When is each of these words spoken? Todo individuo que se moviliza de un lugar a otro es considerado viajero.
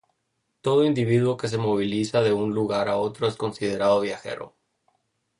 Todo 0.61 0.83
individuo 0.83 1.37
que 1.37 1.47
se 1.47 1.59
moviliza 1.59 2.21
de 2.23 2.33
un 2.33 2.55
lugar 2.55 2.89
a 2.89 2.97
otro 2.97 3.27
es 3.27 3.35
considerado 3.35 3.99
viajero. 4.01 4.55